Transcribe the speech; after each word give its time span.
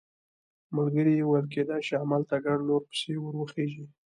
ملګري 0.75 1.13
یې 1.17 1.23
وویل 1.27 1.47
کېدای 1.53 1.81
شي 1.87 1.95
همالته 2.01 2.35
ګڼ 2.45 2.57
نور 2.69 2.81
پسې 2.89 3.11
ور 3.19 3.33
وخېژي. 3.37 3.85